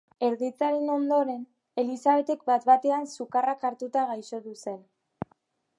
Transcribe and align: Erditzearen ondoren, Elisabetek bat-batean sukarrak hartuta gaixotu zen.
Erditzearen 0.27 0.87
ondoren, 0.93 1.43
Elisabetek 1.83 2.47
bat-batean 2.49 3.07
sukarrak 3.19 3.69
hartuta 3.71 4.07
gaixotu 4.15 4.57
zen. 4.65 4.83